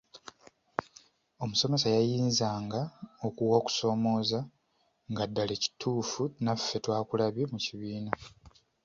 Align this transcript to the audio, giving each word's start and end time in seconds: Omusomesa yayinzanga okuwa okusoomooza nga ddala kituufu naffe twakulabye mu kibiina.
Omusomesa 1.43 1.87
yayinzanga 1.95 2.81
okuwa 3.27 3.53
okusoomooza 3.61 4.39
nga 5.11 5.23
ddala 5.29 5.53
kituufu 5.63 6.21
naffe 6.43 6.75
twakulabye 6.83 7.43
mu 7.51 7.59
kibiina. 7.65 8.11